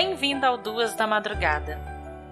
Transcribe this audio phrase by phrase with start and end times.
[0.00, 1.76] Bem-vindo ao Duas da Madrugada.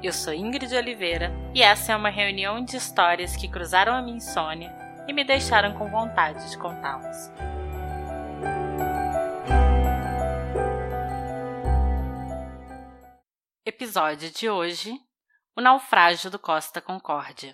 [0.01, 4.19] Eu sou Ingrid Oliveira e essa é uma reunião de histórias que cruzaram a minha
[4.19, 4.73] insônia
[5.09, 7.29] e me deixaram com vontade de contá-las.
[13.65, 14.97] Episódio de hoje:
[15.57, 17.53] O naufrágio do Costa Concórdia.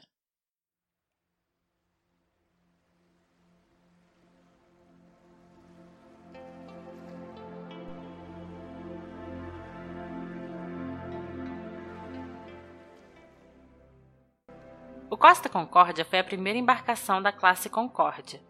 [15.22, 18.42] Costa Concórdia foi a primeira embarcação da classe Concórdia.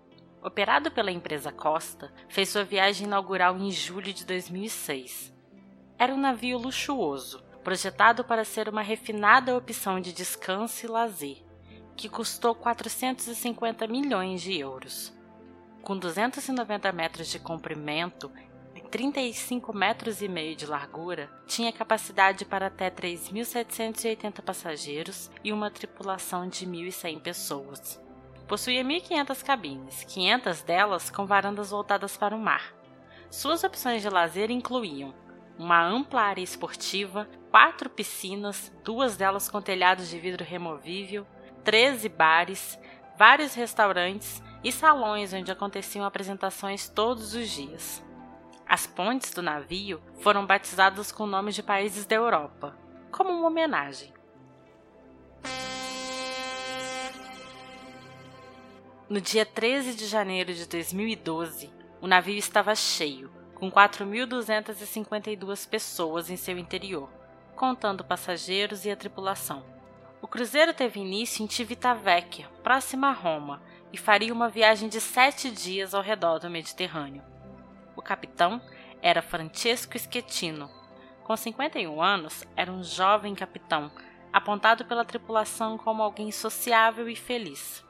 [0.42, 5.34] Operado pela empresa Costa, fez sua viagem inaugural em julho de 2006.
[5.98, 11.44] Era um navio luxuoso, projetado para ser uma refinada opção de descanso e lazer,
[11.94, 15.12] que custou 450 milhões de euros.
[15.82, 18.32] Com 290 metros de comprimento
[18.92, 26.46] 35 metros e meio de largura, tinha capacidade para até 3.780 passageiros e uma tripulação
[26.46, 27.98] de 1.100 pessoas.
[28.46, 32.74] Possuía 1.500 cabines, 500 delas com varandas voltadas para o mar.
[33.30, 35.14] Suas opções de lazer incluíam
[35.58, 41.26] uma ampla área esportiva, quatro piscinas, duas delas com telhados de vidro removível,
[41.64, 42.78] 13 bares,
[43.16, 48.11] vários restaurantes e salões onde aconteciam apresentações todos os dias.
[48.72, 52.74] As pontes do navio foram batizadas com nomes de países da Europa,
[53.10, 54.10] como uma homenagem.
[59.10, 61.70] No dia 13 de janeiro de 2012,
[62.00, 67.10] o navio estava cheio, com 4.252 pessoas em seu interior,
[67.54, 69.62] contando passageiros e a tripulação.
[70.22, 73.60] O cruzeiro teve início em Civitavecchia, próxima a Roma,
[73.92, 77.31] e faria uma viagem de sete dias ao redor do Mediterrâneo.
[77.96, 78.60] O capitão
[79.02, 80.70] era Francesco Schettino.
[81.24, 83.90] Com 51 anos, era um jovem capitão,
[84.32, 87.84] apontado pela tripulação como alguém sociável e feliz.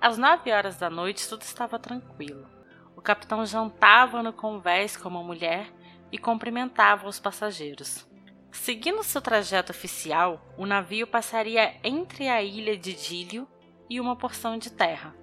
[0.00, 2.48] Às nove horas da noite, tudo estava tranquilo.
[2.96, 5.70] O capitão jantava no convés com uma mulher
[6.10, 8.08] e cumprimentava os passageiros.
[8.50, 13.46] Seguindo seu trajeto oficial, o navio passaria entre a ilha de Dílio
[13.88, 15.14] e uma porção de terra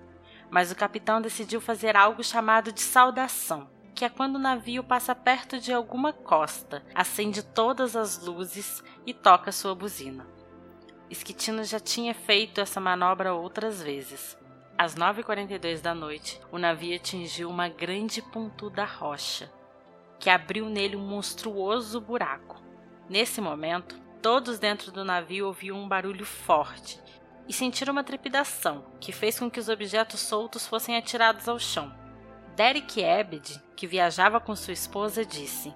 [0.49, 5.13] mas o capitão decidiu fazer algo chamado de saudação, que é quando o navio passa
[5.13, 10.27] perto de alguma costa, acende todas as luzes e toca sua buzina.
[11.09, 14.37] Esquitino já tinha feito essa manobra outras vezes.
[14.77, 19.51] Às 9h42 da noite, o navio atingiu uma grande pontuda rocha,
[20.19, 22.61] que abriu nele um monstruoso buraco.
[23.09, 27.01] Nesse momento, todos dentro do navio ouviam um barulho forte
[27.47, 31.93] e sentiram uma trepidação que fez com que os objetos soltos fossem atirados ao chão.
[32.55, 35.73] Derek Ebed, que viajava com sua esposa, disse: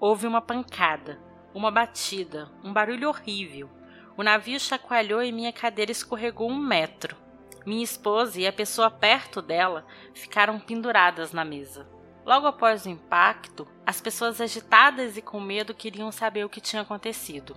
[0.00, 1.20] Houve uma pancada,
[1.54, 3.70] uma batida, um barulho horrível.
[4.16, 7.16] O navio chacoalhou e minha cadeira escorregou um metro.
[7.64, 11.86] Minha esposa e a pessoa perto dela ficaram penduradas na mesa.
[12.24, 16.82] Logo após o impacto, as pessoas agitadas e com medo queriam saber o que tinha
[16.82, 17.56] acontecido.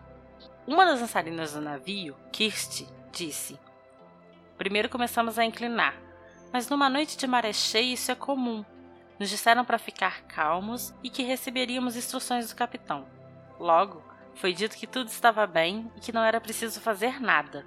[0.68, 3.59] Uma das dançarinas do navio, Kirsty, disse.
[4.57, 5.95] Primeiro começamos a inclinar,
[6.51, 8.63] mas numa noite de maré cheia isso é comum.
[9.19, 13.05] Nos disseram para ficar calmos e que receberíamos instruções do capitão.
[13.59, 17.66] Logo, foi dito que tudo estava bem e que não era preciso fazer nada.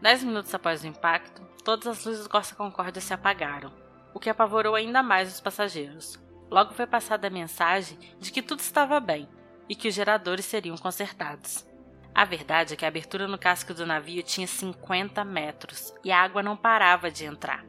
[0.00, 3.72] Dez minutos após o impacto, todas as luzes do Corsa Concórdia se apagaram,
[4.14, 6.18] o que apavorou ainda mais os passageiros.
[6.50, 9.28] Logo foi passada a mensagem de que tudo estava bem
[9.68, 11.66] e que os geradores seriam consertados.
[12.14, 16.22] A verdade é que a abertura no casco do navio tinha 50 metros e a
[16.22, 17.64] água não parava de entrar.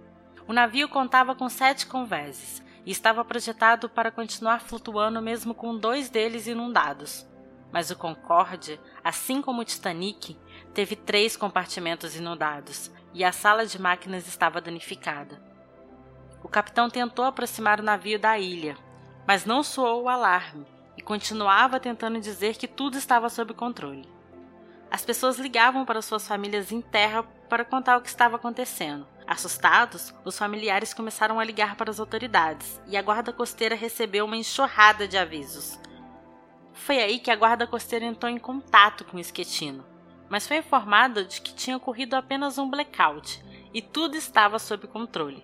[0.46, 6.10] O navio contava com sete convéses e estava projetado para continuar flutuando mesmo com dois
[6.10, 7.26] deles inundados.
[7.72, 10.38] Mas o Concorde, assim como o Titanic,
[10.74, 15.42] teve três compartimentos inundados e a sala de máquinas estava danificada.
[16.44, 18.78] O capitão tentou aproximar o navio da ilha,
[19.26, 24.13] mas não soou o alarme e continuava tentando dizer que tudo estava sob controle.
[24.94, 29.08] As pessoas ligavam para suas famílias em terra para contar o que estava acontecendo.
[29.26, 34.38] Assustados, os familiares começaram a ligar para as autoridades e a guarda costeira recebeu uma
[34.38, 35.80] enxurrada de avisos.
[36.74, 39.84] Foi aí que a guarda costeira entrou em contato com o Esquetino,
[40.30, 43.44] mas foi informada de que tinha ocorrido apenas um blackout
[43.74, 45.44] e tudo estava sob controle.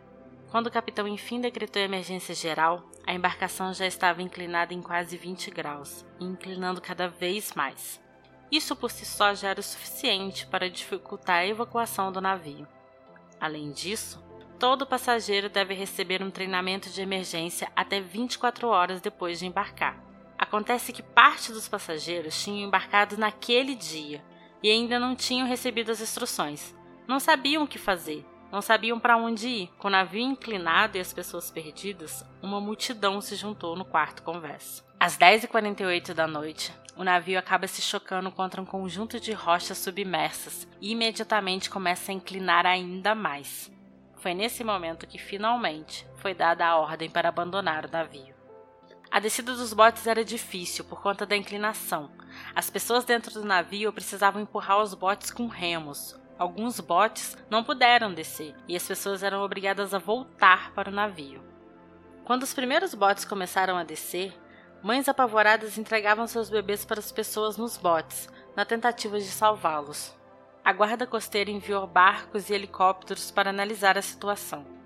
[0.52, 5.50] Quando o capitão enfim decretou emergência geral, a embarcação já estava inclinada em quase 20
[5.50, 8.00] graus e inclinando cada vez mais.
[8.52, 12.68] Isso por si só já era o suficiente para dificultar a evacuação do navio.
[13.40, 14.24] Além disso,
[14.58, 20.04] todo passageiro deve receber um treinamento de emergência até 24 horas depois de embarcar.
[20.38, 24.24] Acontece que parte dos passageiros tinham embarcado naquele dia
[24.64, 26.76] e ainda não tinham recebido as instruções.
[27.08, 29.70] Não sabiam o que fazer, não sabiam para onde ir.
[29.78, 34.84] Com o navio inclinado e as pessoas perdidas, uma multidão se juntou no quarto conversa.
[35.00, 40.68] Às 10h48 da noite, o navio acaba se chocando contra um conjunto de rochas submersas
[40.82, 43.72] e imediatamente começa a inclinar ainda mais.
[44.18, 48.36] Foi nesse momento que finalmente foi dada a ordem para abandonar o navio.
[49.10, 52.12] A descida dos botes era difícil por conta da inclinação.
[52.54, 56.20] As pessoas dentro do navio precisavam empurrar os botes com remos.
[56.38, 61.42] Alguns botes não puderam descer e as pessoas eram obrigadas a voltar para o navio.
[62.26, 64.34] Quando os primeiros botes começaram a descer,
[64.84, 70.16] mães apavoradas entregavam seus bebês para as pessoas nos botes, na tentativa de salvá-los.
[70.64, 74.80] A guarda costeira enviou barcos e helicópteros para analisar a situação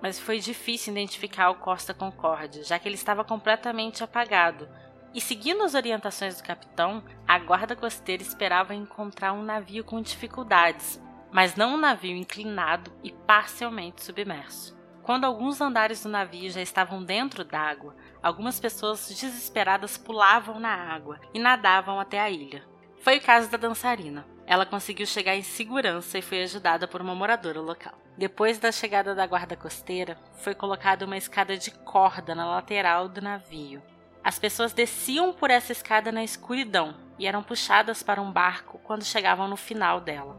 [0.00, 4.68] mas foi difícil identificar o Costa Concórdia, já que ele estava completamente apagado.
[5.12, 11.00] E seguindo as orientações do capitão, a guarda costeira esperava encontrar um navio com dificuldades,
[11.30, 14.78] mas não um navio inclinado e parcialmente submerso.
[15.02, 21.20] Quando alguns andares do navio já estavam dentro d'água, algumas pessoas desesperadas pulavam na água
[21.32, 22.64] e nadavam até a ilha.
[23.00, 24.26] Foi o caso da dançarina.
[24.46, 27.94] Ela conseguiu chegar em segurança e foi ajudada por uma moradora local.
[28.18, 33.22] Depois da chegada da guarda costeira, foi colocada uma escada de corda na lateral do
[33.22, 33.82] navio.
[34.22, 39.04] As pessoas desciam por essa escada na escuridão e eram puxadas para um barco quando
[39.04, 40.36] chegavam no final dela.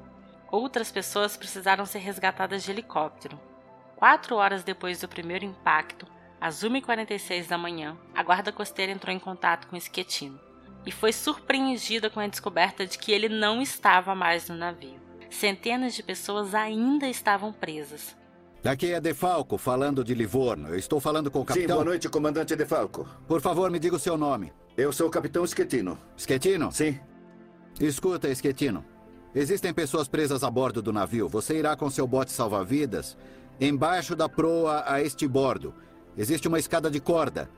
[0.51, 3.39] Outras pessoas precisaram ser resgatadas de helicóptero.
[3.95, 6.05] Quatro horas depois do primeiro impacto,
[6.41, 10.39] às 1h46 da manhã, a guarda costeira entrou em contato com Esquetino
[10.83, 14.99] e foi surpreendida com a descoberta de que ele não estava mais no navio.
[15.29, 18.17] Centenas de pessoas ainda estavam presas.
[18.63, 20.69] Daqui é Defalco, falando de Livorno.
[20.69, 21.67] Eu estou falando com o capitão...
[21.67, 23.07] Sim, boa noite, comandante Defalco.
[23.27, 24.51] Por favor, me diga o seu nome.
[24.75, 25.97] Eu sou o capitão Schettino.
[26.17, 26.71] Schettino?
[26.71, 26.99] Sim.
[27.79, 28.83] Escuta, Schettino.
[29.33, 31.29] Existem pessoas presas a bordo do navio.
[31.29, 33.17] Você irá com seu bote salva-vidas
[33.59, 35.73] embaixo da proa a este bordo.
[36.17, 37.49] Existe uma escada de corda.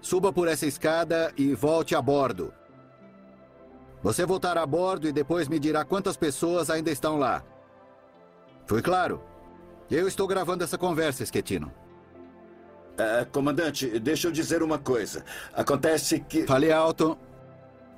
[0.00, 2.52] Suba por essa escada e volte a bordo.
[4.02, 7.42] Você voltará a bordo e depois me dirá quantas pessoas ainda estão lá.
[8.66, 9.22] Foi claro?
[9.90, 11.72] Eu estou gravando essa conversa, Esquetino.
[12.94, 15.24] Uh, comandante, deixa eu dizer uma coisa.
[15.54, 16.44] Acontece que.
[16.46, 17.16] Fale alto.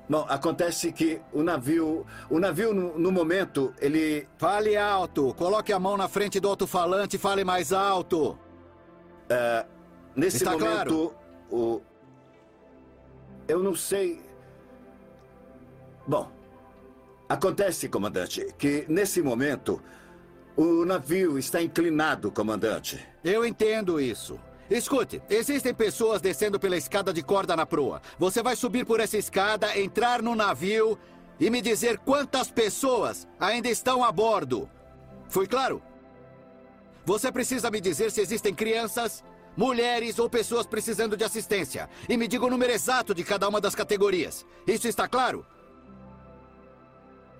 [0.09, 2.05] Bom, acontece que o navio.
[2.29, 4.27] O navio, no, no momento, ele.
[4.37, 5.33] Fale alto.
[5.33, 8.37] Coloque a mão na frente do alto-falante e fale mais alto.
[9.29, 9.67] Uh,
[10.15, 10.65] nesse Está momento.
[10.65, 11.15] Claro?
[11.49, 11.81] O.
[13.47, 14.21] Eu não sei.
[16.07, 16.31] Bom,
[17.27, 19.81] acontece, comandante, que nesse momento
[20.55, 22.99] o navio está inclinado, comandante.
[23.23, 24.39] Eu entendo isso.
[24.69, 28.01] Escute, existem pessoas descendo pela escada de corda na proa.
[28.17, 30.97] Você vai subir por essa escada, entrar no navio
[31.39, 34.69] e me dizer quantas pessoas ainda estão a bordo.
[35.27, 35.81] Foi claro?
[37.05, 39.23] Você precisa me dizer se existem crianças,
[39.61, 41.87] mulheres ou pessoas precisando de assistência.
[42.09, 44.43] E me diga o número exato de cada uma das categorias.
[44.65, 45.45] Isso está claro?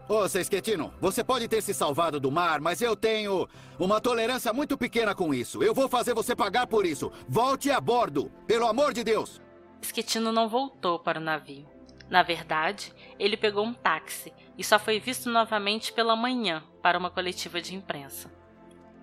[0.07, 4.77] Ô, Sesquetino, você pode ter se salvado do mar, mas eu tenho uma tolerância muito
[4.77, 5.63] pequena com isso.
[5.63, 7.11] Eu vou fazer você pagar por isso.
[7.28, 9.42] Volte a bordo, pelo amor de Deus.
[9.81, 11.68] Esquetino não voltou para o navio.
[12.07, 17.09] Na verdade, ele pegou um táxi e só foi visto novamente pela manhã para uma
[17.09, 18.31] coletiva de imprensa.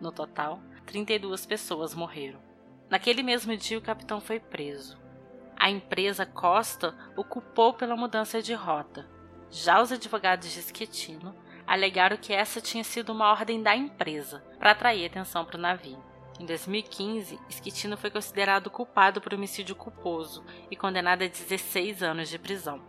[0.01, 2.48] No total, 32 pessoas morreram.
[2.91, 4.99] Naquele mesmo dia, o capitão foi preso.
[5.57, 9.19] A empresa Costa o culpou pela mudança de rota
[9.51, 11.35] já os advogados de Schettino
[11.67, 16.03] alegaram que essa tinha sido uma ordem da empresa para atrair atenção para o navio.
[16.39, 22.39] Em 2015, Schettino foi considerado culpado por homicídio culposo e condenado a 16 anos de
[22.39, 22.81] prisão.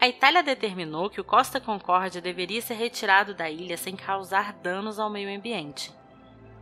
[0.00, 4.98] A Itália determinou que o Costa Concórdia deveria ser retirado da ilha sem causar danos
[4.98, 5.92] ao meio ambiente.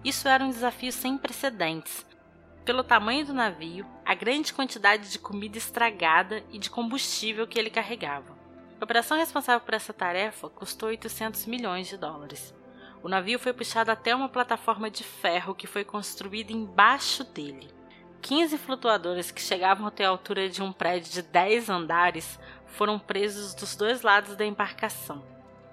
[0.04, 2.06] Isso era um desafio sem precedentes,
[2.64, 7.68] pelo tamanho do navio, a grande quantidade de comida estragada e de combustível que ele
[7.68, 8.38] carregava.
[8.80, 12.54] A operação responsável por essa tarefa custou 800 milhões de dólares.
[13.02, 17.70] O navio foi puxado até uma plataforma de ferro que foi construída embaixo dele.
[18.22, 23.54] 15 flutuadores que chegavam até a altura de um prédio de 10 andares foram presos
[23.54, 25.24] dos dois lados da embarcação,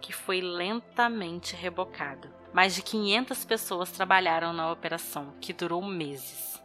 [0.02, 2.37] que foi lentamente rebocada.
[2.58, 6.60] Mais de 500 pessoas trabalharam na operação, que durou meses.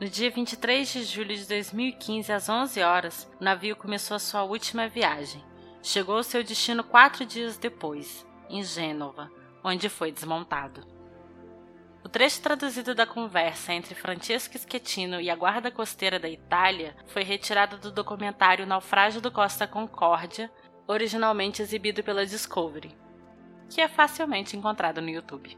[0.00, 4.42] No dia 23 de julho de 2015, às 11 horas, o navio começou a sua
[4.42, 5.40] última viagem.
[5.84, 9.30] Chegou ao seu destino quatro dias depois, em Gênova,
[9.62, 10.84] onde foi desmontado.
[12.04, 17.22] O trecho traduzido da conversa entre Francesco Schettino e a guarda costeira da Itália foi
[17.22, 20.50] retirado do documentário Naufrágio do Costa Concórdia,
[20.88, 22.96] originalmente exibido pela Discovery,
[23.68, 25.56] que é facilmente encontrado no YouTube.